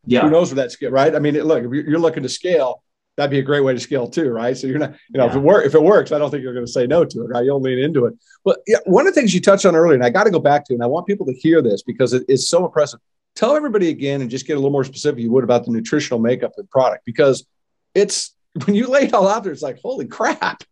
[0.05, 0.21] yeah.
[0.21, 1.15] Who knows where that scale, right?
[1.15, 2.83] I mean, look, if you're looking to scale,
[3.17, 4.57] that'd be a great way to scale too, right?
[4.57, 5.31] So you're not, you know, yeah.
[5.31, 7.21] if it works, if it works, I don't think you're going to say no to
[7.21, 7.45] it, right?
[7.45, 8.15] You'll lean into it.
[8.43, 10.39] But yeah, one of the things you touched on earlier, and I got to go
[10.39, 12.99] back to, and I want people to hear this because it is so impressive.
[13.35, 16.19] Tell everybody again and just get a little more specific you would about the nutritional
[16.19, 17.45] makeup of the product because
[17.93, 18.35] it's
[18.65, 20.63] when you lay it all out there, it's like, holy crap.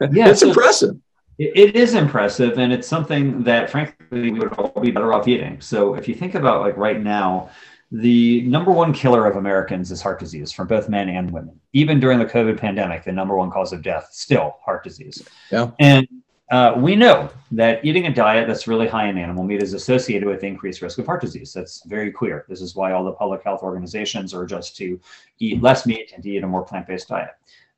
[0.00, 0.96] Yeah, it's so impressive.
[1.38, 5.60] It is impressive, and it's something that, frankly, we would all be better off eating.
[5.60, 7.50] So, if you think about like right now,
[7.90, 11.58] the number one killer of Americans is heart disease for both men and women.
[11.72, 15.26] Even during the COVID pandemic, the number one cause of death still heart disease.
[15.50, 15.70] Yeah.
[15.78, 16.06] And
[16.50, 20.26] uh, we know that eating a diet that's really high in animal meat is associated
[20.26, 21.52] with increased risk of heart disease.
[21.52, 22.44] That's very clear.
[22.48, 25.00] This is why all the public health organizations urge us to
[25.38, 27.30] eat less meat and to eat a more plant-based diet.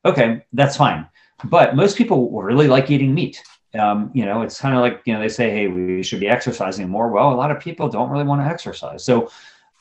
[0.04, 1.08] Okay, that's fine.
[1.44, 3.42] But most people really like eating meat.
[3.78, 6.28] Um, you know, it's kind of like, you know, they say, hey, we should be
[6.28, 7.08] exercising more.
[7.08, 9.04] Well, a lot of people don't really want to exercise.
[9.04, 9.30] So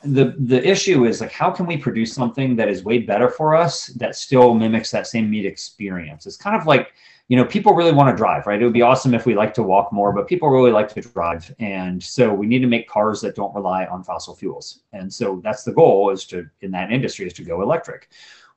[0.03, 3.55] the the issue is like how can we produce something that is way better for
[3.55, 6.25] us that still mimics that same meat experience?
[6.25, 6.93] It's kind of like
[7.27, 8.61] you know people really want to drive right?
[8.61, 11.01] It would be awesome if we like to walk more but people really like to
[11.01, 11.53] drive.
[11.59, 14.81] And so we need to make cars that don't rely on fossil fuels.
[14.93, 18.09] And so that's the goal is to in that industry is to go electric.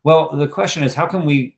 [0.05, 1.57] Well the question is how can we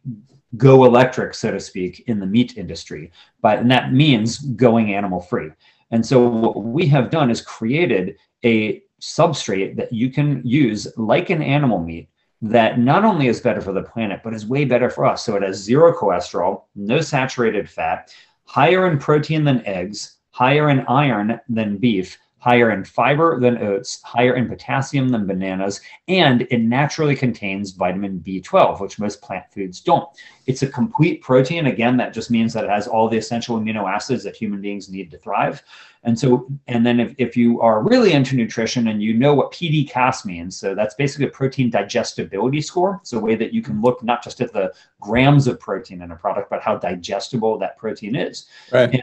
[0.56, 3.12] go electric so to speak in the meat industry?
[3.42, 5.50] But and that means going animal free
[5.90, 11.30] and so what we have done is created a substrate that you can use like
[11.30, 12.08] an animal meat
[12.40, 15.24] that not only is better for the planet, but is way better for us.
[15.24, 18.14] So it has zero cholesterol, no saturated fat,
[18.44, 24.02] higher in protein than eggs, higher in iron than beef, higher in fiber than oats,
[24.02, 29.80] higher in potassium than bananas, and it naturally contains vitamin B12, which most plant foods
[29.80, 30.06] don't.
[30.46, 31.68] It's a complete protein.
[31.68, 34.90] Again, that just means that it has all the essential amino acids that human beings
[34.90, 35.62] need to thrive.
[36.04, 39.52] And so, and then if, if you are really into nutrition and you know what
[39.52, 42.98] PDCAAS means, so that's basically a protein digestibility score.
[43.00, 46.10] It's a way that you can look not just at the grams of protein in
[46.10, 48.46] a product, but how digestible that protein is.
[48.70, 48.92] Right.
[48.92, 49.02] And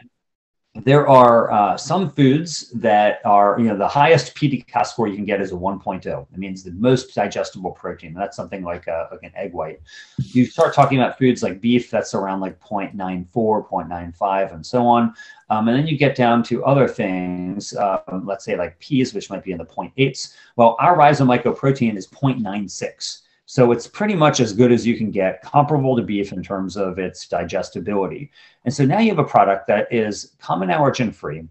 [0.74, 5.26] there are uh, some foods that are, you know, the highest PDCAAS score you can
[5.26, 6.26] get is a 1.0.
[6.32, 8.14] It means the most digestible protein.
[8.14, 9.80] That's something like, a, like an egg white.
[10.16, 15.14] You start talking about foods like beef, that's around like 0.94, 0.95, and so on.
[15.50, 19.28] Um, and then you get down to other things, uh, let's say like peas, which
[19.28, 20.34] might be in the 0.8s.
[20.56, 23.20] Well, our Rhiza mycoprotein is 0.96.
[23.52, 26.74] So it's pretty much as good as you can get, comparable to beef in terms
[26.74, 28.30] of its digestibility.
[28.64, 31.44] And so now you have a product that is common allergen free,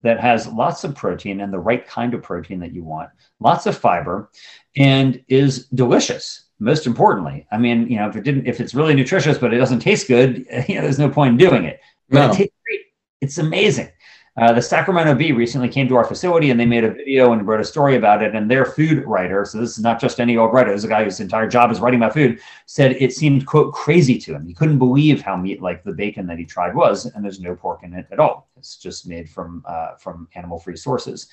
[0.00, 3.66] that has lots of protein and the right kind of protein that you want, lots
[3.66, 4.30] of fiber,
[4.78, 6.46] and is delicious.
[6.60, 9.58] Most importantly, I mean, you know, if it didn't, if it's really nutritious but it
[9.58, 11.78] doesn't taste good, you know, there's no point in doing it.
[12.08, 12.32] But No.
[12.32, 12.80] it tastes great.
[13.20, 13.90] It's amazing.
[14.36, 17.46] Uh, the Sacramento Bee recently came to our facility and they made a video and
[17.46, 18.34] wrote a story about it.
[18.34, 20.88] And their food writer, so this is not just any old writer, this is a
[20.88, 24.44] guy whose entire job is writing about food, said it seemed, quote, crazy to him.
[24.44, 27.06] He couldn't believe how meat like the bacon that he tried was.
[27.06, 28.48] And there's no pork in it at all.
[28.56, 31.28] It's just made from, uh, from animal free sources.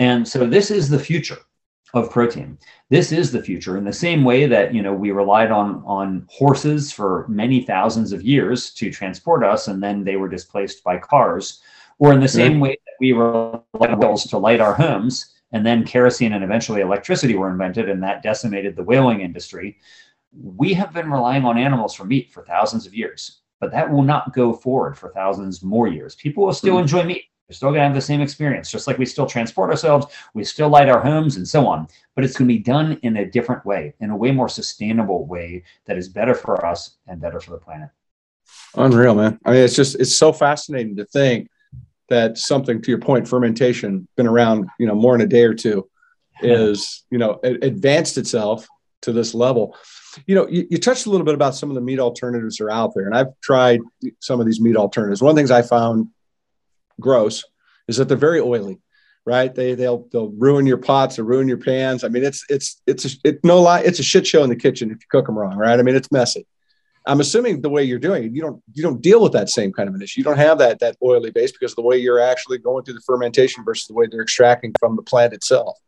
[0.00, 1.38] And so this is the future
[1.94, 2.58] of protein.
[2.88, 6.26] This is the future in the same way that you know we relied on on
[6.30, 10.98] horses for many thousands of years to transport us and then they were displaced by
[10.98, 11.60] cars
[12.00, 15.64] or in the same way that we relied on wheels to light our homes and
[15.64, 19.76] then kerosene and eventually electricity were invented and that decimated the whaling industry
[20.32, 23.40] we have been relying on animals for meat for thousands of years.
[23.60, 26.14] But that will not go forward for thousands more years.
[26.14, 26.82] People will still Mhm.
[26.82, 27.24] enjoy meat.
[27.48, 30.44] They're still going to have the same experience just like we still transport ourselves we
[30.44, 31.88] still light our homes and so on.
[32.14, 35.26] But it's going to be done in a different way in a way more sustainable
[35.26, 37.90] way that is better for us and better for the planet.
[38.76, 39.40] Unreal, man.
[39.44, 41.50] I mean, it's just it's so fascinating to think
[42.10, 45.54] that something to your point, fermentation, been around, you know, more than a day or
[45.54, 45.88] two,
[46.42, 48.66] is you know advanced itself
[49.02, 49.76] to this level.
[50.26, 52.64] You know, you, you touched a little bit about some of the meat alternatives that
[52.64, 53.80] are out there, and I've tried
[54.18, 55.22] some of these meat alternatives.
[55.22, 56.08] One of the things I found
[56.98, 57.44] gross
[57.88, 58.80] is that they're very oily,
[59.24, 59.54] right?
[59.54, 62.04] They they'll they'll ruin your pots, they'll ruin your pans.
[62.04, 64.56] I mean, it's it's it's a, it no lie, it's a shit show in the
[64.56, 65.78] kitchen if you cook them wrong, right?
[65.78, 66.46] I mean, it's messy.
[67.06, 69.72] I'm assuming the way you're doing it, you don't you don't deal with that same
[69.72, 70.20] kind of an issue.
[70.20, 72.94] You don't have that that oily base because of the way you're actually going through
[72.94, 75.78] the fermentation versus the way they're extracting from the plant itself.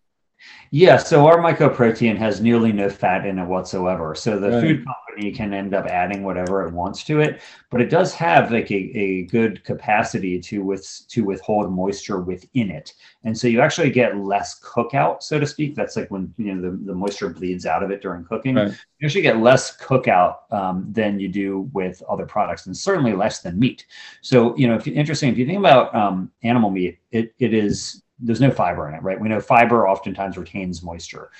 [0.74, 4.14] Yeah, so our mycoprotein has nearly no fat in it whatsoever.
[4.14, 4.60] So the Right.
[4.62, 8.50] food company can end up adding whatever it wants to it, but it does have
[8.50, 12.94] like a, a good capacity to with to withhold moisture within it.
[13.22, 15.74] And so you actually get less cookout, so to speak.
[15.74, 18.54] That's like when you know the, the moisture bleeds out of it during cooking.
[18.54, 18.72] Right.
[18.98, 23.40] You actually get less cookout um, than you do with other products, and certainly less
[23.40, 23.84] than meat.
[24.22, 28.02] So you know, if interesting, if you think about um, animal meat, it it is
[28.22, 29.20] there's no fiber in it, right?
[29.20, 31.30] We know fiber oftentimes retains moisture,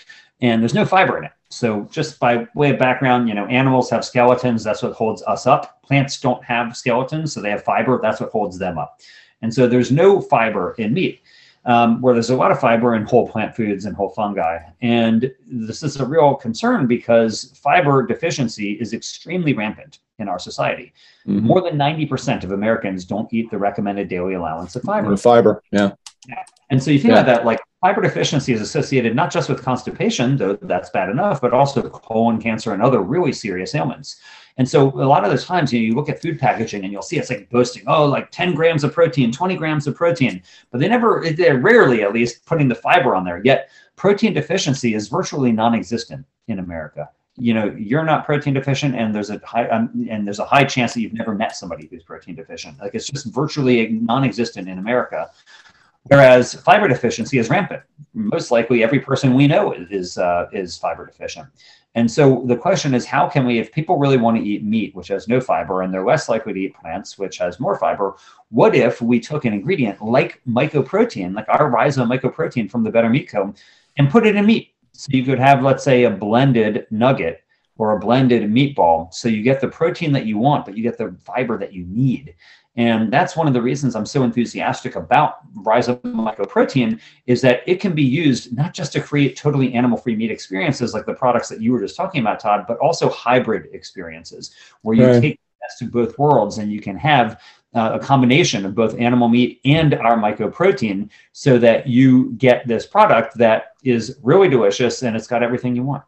[0.41, 1.33] and there's no fiber in it.
[1.49, 4.65] So just by way of background, you know, animals have skeletons.
[4.65, 5.83] That's what holds us up.
[5.83, 8.01] Plants don't have skeletons, so they have fiber.
[8.03, 9.01] That's what holds them up.
[9.43, 11.21] And so there's no fiber in meat,
[11.65, 14.59] um, where there's a lot of fiber in whole plant foods and whole fungi.
[14.81, 20.93] And this is a real concern because fiber deficiency is extremely rampant in our society.
[21.27, 21.43] Mhm.
[21.43, 25.17] More than 90% of Americans don't eat the recommended daily allowance of fiber.
[25.17, 25.93] Fiber, yeah,
[26.71, 27.21] And so you think Yeah.
[27.21, 31.41] about that, like fiber deficiency is associated not just with constipation, though that's bad enough,
[31.41, 34.21] but also colon cancer and other really serious ailments.
[34.59, 36.93] And so a lot of the times, you know, you look at food packaging and
[36.93, 40.43] you'll see it's like boasting, oh, like 10 grams of protein, 20 grams of protein,
[40.71, 43.41] but they never, they're rarely at least putting the fiber on there.
[43.45, 47.09] Yet protein deficiency is virtually non-existent in America.
[47.37, 50.65] You know, you're not protein deficient, and there's a high um, and there's a high
[50.65, 52.79] chance that you've never met somebody who's protein deficient.
[52.79, 55.31] Like it's just virtually non-existent in America.
[56.05, 57.83] Whereas fiber deficiency is rampant.
[58.13, 61.49] Most likely, every person we know is uh, is fiber deficient.
[61.95, 64.95] And so the question is, how can we, if people really want to eat meat,
[64.95, 68.17] which has no fiber, and they're less likely to eat plants, which has more fiber,
[68.49, 73.11] what if we took an ingredient like mycoprotein, like our Rhiza mycoprotein from the Better
[73.11, 73.55] Meat Co.,
[73.99, 74.71] and put it in meat?
[74.93, 77.45] So you could have, let's say, a blended nugget
[77.77, 79.13] or a blended meatball.
[79.13, 81.85] So you get the protein that you want, but you get the fiber that you
[81.87, 82.35] need.
[82.77, 87.81] And that's one of the reasons I'm so enthusiastic about Rhiza mycoprotein is that it
[87.81, 91.61] can be used not just to create totally animal-free meat experiences like the products that
[91.61, 95.21] you were just talking about, Todd, but also hybrid experiences where you Right.
[95.21, 97.43] take the best of both worlds and you can have
[97.75, 102.87] uh, a combination of both animal meat and our mycoprotein so that you get this
[102.87, 106.03] product that is really delicious and it's got everything you want.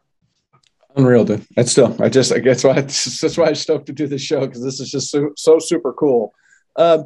[0.95, 1.45] Unreal, dude.
[1.55, 4.41] That's still, I just, I guess why, that's why I'm stoked to do this show
[4.41, 6.33] because this is just so, so super cool.
[6.75, 7.05] Um,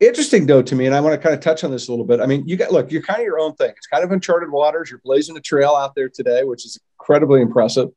[0.00, 2.04] interesting though to me, and I want to kind of touch on this a little
[2.04, 2.20] bit.
[2.20, 3.70] I mean, you got, look, you're kind of your own thing.
[3.76, 4.90] It's kind of uncharted waters.
[4.90, 7.90] You're blazing a trail out there today, which is incredibly impressive.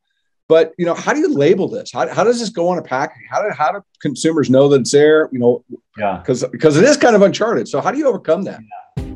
[0.48, 1.92] But you know, how do you label this?
[1.92, 3.24] How, how does this go on a package?
[3.30, 5.28] How do how do consumers know that it's there?
[5.32, 5.66] You know,
[5.98, 7.68] yeah, because because it is kind of uncharted.
[7.68, 8.62] So how do you overcome that?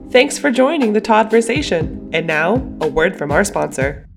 [0.10, 2.10] Thanks for joining the Todd Toddversation.
[2.14, 4.08] And now a word from our sponsor.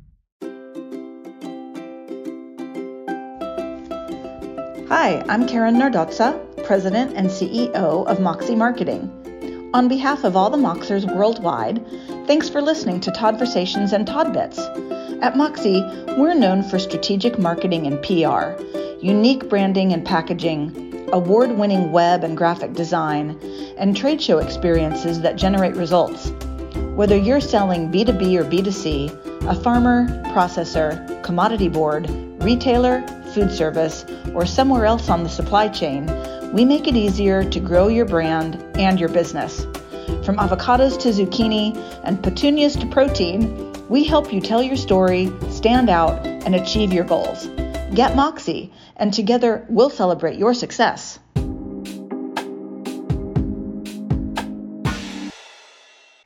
[4.89, 9.11] Hi, I'm Karen Nardozza, President and CEO of Moxie Marketing.
[9.75, 11.85] On behalf of all the Moxers worldwide,
[12.27, 14.59] thanks for listening to Toddversations and Toddbits.
[15.23, 15.83] At Moxie,
[16.19, 18.63] we're known for strategic marketing and PR,
[19.05, 23.39] unique branding and packaging, award winning web and graphic design,
[23.77, 26.31] and trade show experiences that generate results.
[26.95, 32.09] Whether you're selling B2B or B2C, a farmer, processor, commodity board,
[32.43, 36.07] retailer, food service, or somewhere else on the supply chain,
[36.53, 39.65] we make it easier to grow your brand and your business.
[40.25, 45.89] From avocados to zucchini and petunias to protein, we help you tell your story, stand
[45.89, 47.47] out, and achieve your goals.
[47.95, 51.19] Get Moxie, and together we'll celebrate your success.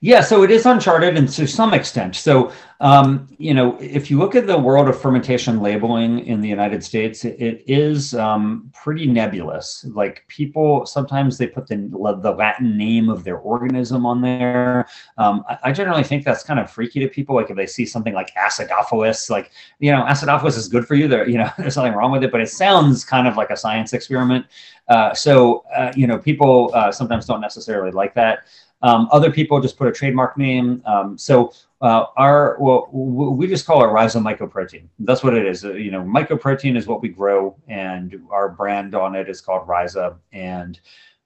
[0.00, 2.16] Yeah, so it is uncharted and to some extent.
[2.16, 6.48] So, um, you know, if you look at the world of fermentation labeling in the
[6.48, 9.86] United States, it, it is um, pretty nebulous.
[9.88, 14.86] Like people sometimes they put the the Latin name of their organism on there.
[15.16, 17.34] Um, I, I, generally think that's kind of freaky to people.
[17.34, 21.08] Like if they see something like acidophilus, like you know, acidophilus is good for you.
[21.08, 23.56] There, you know, there's nothing wrong with it, but it sounds kind of like a
[23.56, 24.44] science experiment.
[24.88, 28.40] Uh, so, uh, you know, people uh, sometimes don't necessarily like that.
[28.82, 30.82] Um, other people just put a trademark name.
[30.84, 34.86] Um, so uh, our well, we just call it Rhiza mycoprotein.
[35.00, 35.64] That's what it is.
[35.64, 39.66] Uh, you know, mycoprotein is what we grow, and our brand on it is called
[39.66, 40.80] Rhiza, and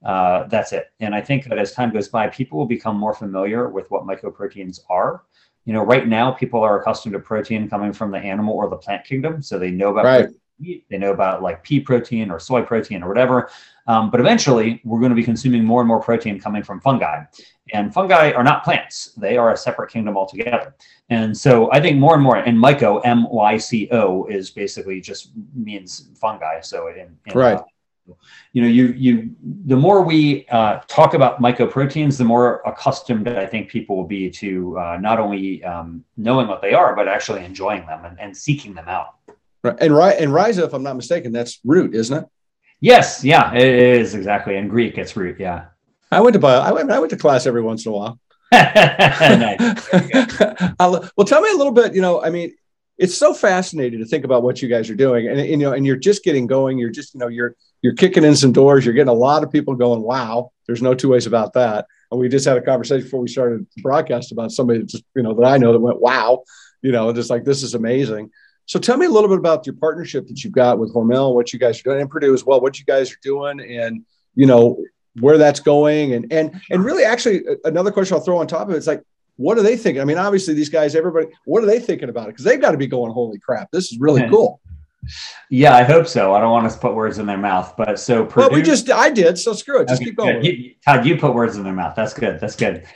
[0.05, 0.93] uh, that's it.
[1.01, 4.05] And I think that as time goes by, people will become more familiar with what
[4.05, 5.23] mycoproteins are.
[5.67, 8.77] You know, right now people are accustomed to protein coming from the animal or the
[8.77, 10.29] plant kingdom, so they know about right.
[10.61, 13.51] They know about like pea protein or soy protein or whatever.
[13.87, 17.25] Um, but eventually, we're going to be consuming more and more protein coming from fungi.
[17.73, 20.75] And fungi are not plants, they are a separate kingdom altogether.
[21.09, 25.01] And so I think more and more, and myco, M Y C O, is basically
[25.01, 26.61] just means fungi.
[26.61, 27.59] So, in, in right.
[27.59, 27.63] Uh,
[28.53, 29.31] you know, you you
[29.67, 34.29] the more we uh, talk about mycoproteins, the more accustomed I think people will be
[34.31, 38.37] to uh, not only um, knowing what they are, but actually enjoying them and, and
[38.37, 39.15] seeking them out.
[39.63, 39.77] Right.
[39.81, 42.25] And right and rhiza, if I'm not mistaken, that's root, isn't it?
[42.81, 44.57] Yes, yeah, it is exactly.
[44.57, 45.39] In Greek, it's root.
[45.39, 45.67] Yeah.
[46.11, 48.19] I went to bio, I went I went to class every once in a while.
[51.17, 51.95] well, tell me a little bit.
[51.95, 52.55] You know, I mean,
[52.99, 55.73] it's so fascinating to think about what you guys are doing, and, and you know,
[55.73, 56.79] and you're just getting going.
[56.79, 58.85] You're just, you know, you're you're kicking in some doors.
[58.85, 60.03] You're getting a lot of people going.
[60.03, 61.87] Wow, there's no two ways about that.
[62.11, 65.23] And we just had a conversation before we started the broadcast about somebody just, you
[65.23, 66.43] know, that I know that went, wow,
[66.83, 68.31] you know, just like this is amazing.
[68.71, 71.53] So tell me a little bit about your partnership that you've got with Hormel, what
[71.53, 74.05] you guys are doing, and Perdue as well, what you guys are doing, and
[74.37, 74.81] you know
[75.19, 78.75] where that's going, and and and really, actually, another question I'll throw on top of
[78.77, 79.03] it is like,
[79.35, 80.01] what are they thinking?
[80.01, 82.35] I mean, obviously, these guys, everybody, what are they thinking about it?
[82.35, 84.61] Because they've got to be going, holy crap, this is really cool.
[85.51, 86.33] Yeah, I hope so.
[86.33, 88.41] I don't want to put words in their mouth, but so Perdue.
[88.41, 89.89] well, we just I did, so screw it.
[89.89, 90.45] Just okay, keep going.
[90.45, 91.97] You, Todd, you put words in their mouth.
[91.97, 92.39] That's good.
[92.39, 92.87] That's good.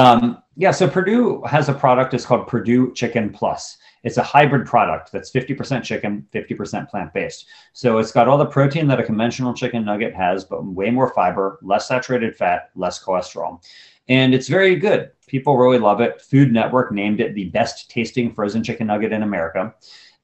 [0.00, 2.14] Um, yeah, so Perdue has a product.
[2.14, 3.78] It's called Perdue Chicken Plus.
[4.04, 7.46] It's a hybrid product that's 50% chicken, 50% plant based.
[7.72, 11.12] So it's got all the protein that a conventional chicken nugget has, but way more
[11.12, 13.64] fiber, less saturated fat, less cholesterol.
[14.08, 15.10] And it's very good.
[15.26, 16.20] People really love it.
[16.20, 19.74] Food Network named it the best tasting frozen chicken nugget in America.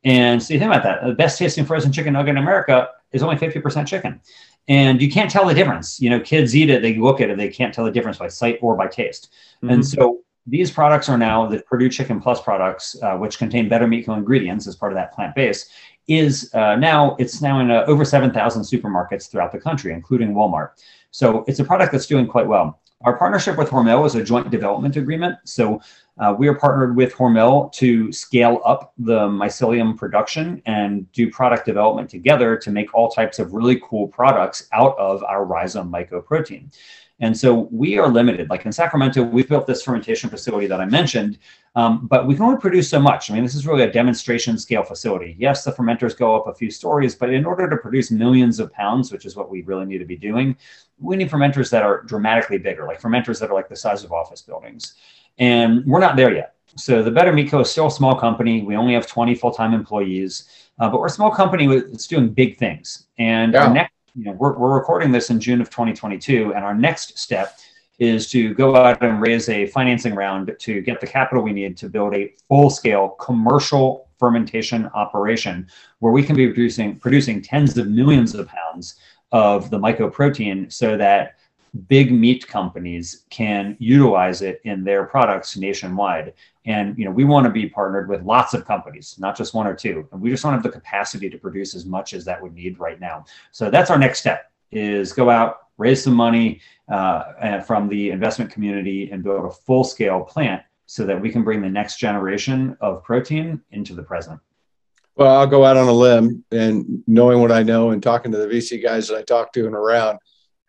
[0.04, 1.06] And so you think about that.
[1.06, 4.20] The best tasting frozen chicken nugget in America is only 50% chicken.
[4.68, 6.00] And you can't tell the difference.
[6.00, 8.28] You know, kids eat it, they look at it, they can't tell the difference by
[8.28, 9.30] sight or by taste.
[9.56, 9.70] Mm-hmm.
[9.70, 13.86] And so these products are now the Perdue Chicken Plus products, uh, which contain better
[13.86, 15.68] meat ingredients as part of that plant base.
[16.08, 20.70] Is uh, now it's now in uh, over 7,000 supermarkets throughout the country, including Walmart.
[21.12, 22.80] So it's a product that's doing quite well.
[23.02, 25.38] Our partnership with Hormel is a joint development agreement.
[25.44, 25.80] So
[26.18, 31.64] uh, we are partnered with Hormel to scale up the mycelium production and do product
[31.64, 36.70] development together to make all types of really cool products out of our Rhiza mycoprotein.
[37.20, 38.48] And so we are limited.
[38.48, 41.38] Like in Sacramento, we've built this fermentation facility that I mentioned,
[41.76, 43.30] um, but we can only produce so much.
[43.30, 45.36] I mean, this is really a demonstration scale facility.
[45.38, 48.72] Yes, the fermenters go up a few stories, but in order to produce millions of
[48.72, 50.56] pounds, which is what we really need to be doing,
[50.98, 54.12] we need fermenters that are dramatically bigger, like fermenters that are like the size of
[54.12, 54.94] office buildings.
[55.38, 56.54] And we're not there yet.
[56.76, 57.60] So the Better Meat Co.
[57.60, 58.62] is still a small company.
[58.62, 60.48] We only have 20 full-time employees,
[60.78, 63.08] uh, but we're a small company that's doing big things.
[63.18, 63.66] And yeah.
[63.66, 67.18] our next you know, we're, we're recording this in June of 2022, and our next
[67.18, 67.58] step
[67.98, 71.76] is to go out and raise a financing round to get the capital we need
[71.76, 75.66] to build a full-scale commercial fermentation operation
[75.98, 78.96] where we can be producing producing tens of millions of pounds
[79.32, 81.36] of the mycoprotein so that
[81.88, 86.34] big meat companies can utilize it in their products nationwide.
[86.66, 89.66] And you know we want to be partnered with lots of companies not just one
[89.66, 90.08] or two.
[90.12, 92.78] And we just don't have the capacity to produce as much as that would need
[92.78, 93.24] right now.
[93.52, 96.60] So that's our next step is go out raise some money
[96.92, 101.42] uh, from the investment community and build a full scale plant so that we can
[101.42, 104.38] bring the next generation of protein into the present.
[105.16, 108.38] Well i'll go out on a limb and knowing what i know and talking to
[108.38, 110.18] the vc guys that i talk to and around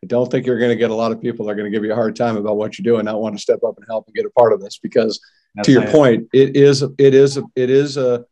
[0.04, 1.76] I don't think you're going to get a lot of people that are going to
[1.76, 3.86] give you a hard time about what you're doing, not want to step up and
[3.88, 4.80] help and get a part of this.
[4.80, 5.20] Because
[5.56, 8.26] that's to your point, it is it is it is a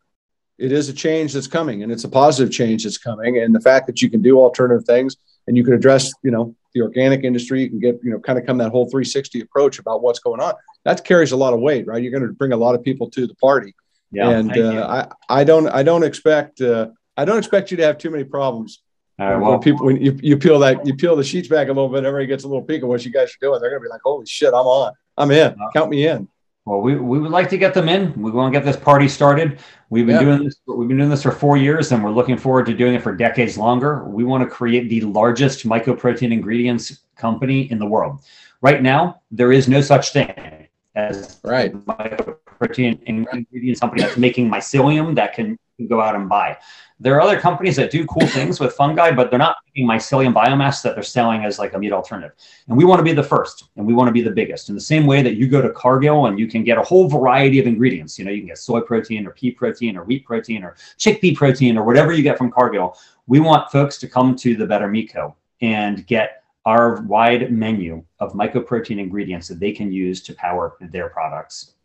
[0.58, 3.38] it is a change that's coming, and it's a positive change that's coming.
[3.38, 5.16] And the fact that you can do alternative things
[5.48, 8.38] and you can address, you know, the organic industry, you can get, you know, kind
[8.38, 10.54] of come that whole 360 approach about what's going on.
[10.86, 12.02] That carries a lot of weight, right?
[12.02, 13.74] You're going to bring a lot of people to the party.
[14.12, 17.84] Yeah, and uh, I I don't I don't expect uh, I don't expect you to
[17.84, 18.82] have too many problems
[19.20, 19.38] all right.
[19.38, 21.90] Well, when people, when you, you peel that, you peel the sheets back a little
[21.90, 23.60] bit, everybody gets a little peek of what you guys are doing.
[23.60, 24.94] They're going to be like, holy shit, I'm on.
[25.18, 25.56] I'm in.
[25.74, 26.28] Count me in.
[26.66, 28.14] Well, we, we would like to get them in.
[28.22, 29.60] We want to get this party started.
[29.90, 30.22] We've been yeah.
[30.22, 30.58] doing this.
[30.68, 33.16] We've been doing this for four years, and we're looking forward to doing it for
[33.16, 34.04] decades longer.
[34.06, 38.22] We want to create the largest mycoprotein ingredients company in the world.
[38.62, 45.16] Right now, there is no such thing as right mycoprotein ingredients company that's making mycelium
[45.16, 46.58] that can, can go out and buy.
[47.02, 50.34] There are other companies that do cool things with fungi, but they're not making mycelium
[50.34, 52.34] biomass that they're selling as like a meat alternative.
[52.68, 54.68] And we want to be the first and we want to be the biggest.
[54.68, 57.08] In the same way that you go to Cargill and you can get a whole
[57.08, 60.26] variety of ingredients, you know, you can get soy protein or pea protein or wheat
[60.26, 62.98] protein or chickpea protein or whatever you get from Cargill.
[63.28, 65.36] We want folks to come to the Better Meat Co.
[65.62, 71.08] and get our wide menu of mycoprotein ingredients that they can use to power their
[71.10, 71.76] products.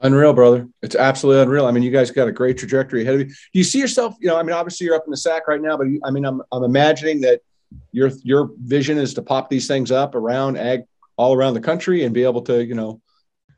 [0.00, 0.68] Unreal, brother.
[0.80, 1.66] It's absolutely unreal.
[1.66, 3.26] I mean, you guys got a great trajectory ahead of you.
[3.26, 4.14] Do you see yourself?
[4.20, 6.24] You know, I mean, obviously you're up in the Sac right now, but I mean,
[6.24, 7.40] I'm, I'm imagining that
[7.92, 10.82] your your vision is to pop these things up around ag
[11.16, 13.00] all around the country and be able to, you know,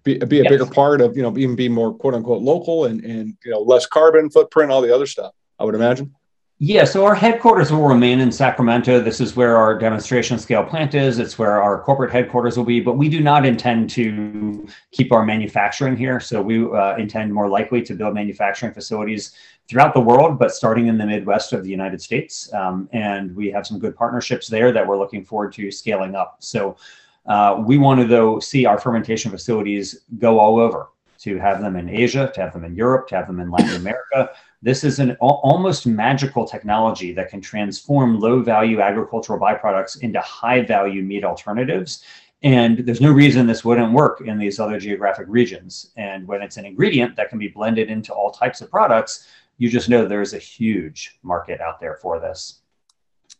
[0.02, 0.50] be, be a yes.
[0.50, 3.60] bigger part of, you know, even be more quote unquote local and and you know
[3.60, 5.32] less carbon footprint, all the other stuff.
[5.58, 6.14] I would imagine.
[6.62, 9.00] Yeah, so our headquarters will remain in Sacramento.
[9.00, 11.18] This is where our demonstration scale plant is.
[11.18, 15.24] It's where our corporate headquarters will be, but we do not intend to keep our
[15.24, 16.20] manufacturing here.
[16.20, 19.34] So we uh, intend more likely to build manufacturing facilities
[19.68, 22.52] throughout the world, but starting in the Midwest of the United States.
[22.52, 26.36] Um, and we have some good partnerships there that we're looking forward to scaling up.
[26.40, 26.76] So
[27.24, 30.90] uh, we want to, though, see our fermentation facilities go all over
[31.20, 33.76] to have them in Asia, to have them in Europe, to have them in Latin
[33.76, 34.28] America
[34.62, 40.62] this is an almost magical technology that can transform low value agricultural byproducts into high
[40.62, 42.04] value meat alternatives.
[42.42, 45.92] And there's no reason this wouldn't work in these other geographic regions.
[45.96, 49.70] And when it's an ingredient that can be blended into all types of products, you
[49.70, 52.60] just know there's a huge market out there for this.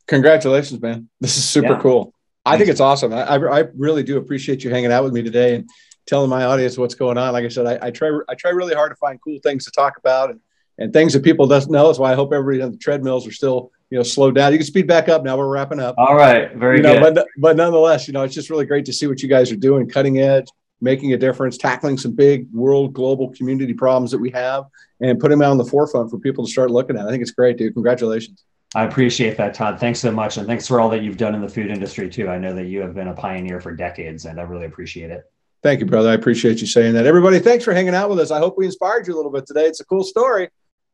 [0.07, 1.09] Congratulations, man.
[1.21, 1.81] This is super yeah.
[1.81, 2.15] cool.
[2.45, 3.13] I think it's awesome.
[3.13, 5.69] I, I really do appreciate you hanging out with me today and
[6.07, 7.33] telling my audience what's going on.
[7.33, 9.71] Like I said, I, I try I try really hard to find cool things to
[9.71, 10.41] talk about and
[10.81, 11.87] and things that people doesn't know.
[11.87, 14.53] That's why I hope everybody on the treadmills are still, you know, slowed down.
[14.53, 15.37] You can speed back up now.
[15.37, 15.95] We're wrapping up.
[15.99, 17.15] All right, very you know, good.
[17.15, 19.57] But but nonetheless, you know, it's just really great to see what you guys are
[19.57, 20.49] doing, cutting edge,
[20.81, 24.65] making a difference, tackling some big world, global community problems that we have,
[25.01, 27.07] and putting them out on the forefront for people to start looking at.
[27.07, 27.75] I think it's great, dude.
[27.75, 28.43] Congratulations.
[28.75, 29.81] I appreciate that, Todd.
[29.81, 32.29] Thanks so much, and thanks for all that you've done in the food industry too.
[32.29, 35.25] I know that you have been a pioneer for decades, and I really appreciate it.
[35.63, 36.09] Thank you, brother.
[36.09, 37.05] I appreciate you saying that.
[37.05, 38.31] Everybody, thanks for hanging out with us.
[38.31, 39.67] I hope we inspired you a little bit today.
[39.67, 40.49] It's a cool story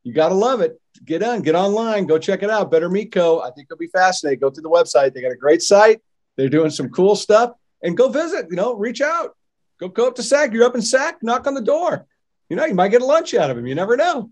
[0.07, 0.81] you got to love it.
[1.05, 2.71] Get on, get online, go check it out.
[2.71, 3.41] Better Meat Co.
[3.41, 4.39] I think it'll be fascinating.
[4.39, 5.13] Go to the website.
[5.13, 6.01] They got a great site.
[6.37, 9.37] They're doing some cool stuff and go visit, you know, reach out.
[9.81, 10.53] Go, go up to SAC.
[10.53, 12.07] You're up in SAC, knock on the door.
[12.49, 13.67] You know, you might get a lunch out of them.
[13.67, 14.31] You never know.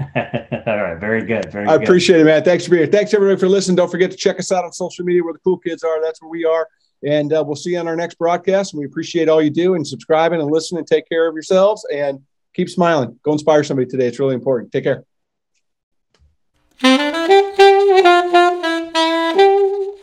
[0.00, 0.98] All right.
[0.98, 1.52] Very good.
[1.52, 1.84] Very I good.
[1.84, 2.42] appreciate it, man.
[2.42, 2.92] Thanks for being here.
[2.92, 3.76] Thanks, everybody, for listening.
[3.76, 6.02] Don't forget to check us out on social media where the cool kids are.
[6.02, 6.66] That's where we are.
[7.04, 8.72] And uh, we'll see you on our next broadcast.
[8.72, 10.84] And we appreciate all you do and subscribing and listening.
[10.84, 12.20] Take care of yourselves and
[12.54, 13.18] keep smiling.
[13.22, 14.06] Go inspire somebody today.
[14.06, 14.72] It's really important.
[14.72, 15.04] Take care.